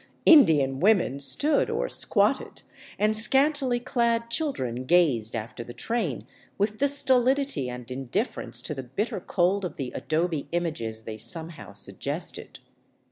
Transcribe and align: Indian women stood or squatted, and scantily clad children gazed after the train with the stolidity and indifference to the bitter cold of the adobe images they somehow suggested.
Indian 0.25 0.79
women 0.79 1.19
stood 1.19 1.69
or 1.69 1.87
squatted, 1.87 2.63
and 2.97 3.15
scantily 3.15 3.79
clad 3.79 4.31
children 4.31 4.85
gazed 4.85 5.35
after 5.35 5.63
the 5.63 5.75
train 5.75 6.25
with 6.57 6.79
the 6.79 6.87
stolidity 6.87 7.69
and 7.69 7.91
indifference 7.91 8.63
to 8.63 8.73
the 8.73 8.81
bitter 8.81 9.19
cold 9.19 9.63
of 9.63 9.77
the 9.77 9.91
adobe 9.93 10.47
images 10.53 11.03
they 11.03 11.19
somehow 11.19 11.73
suggested. 11.73 12.57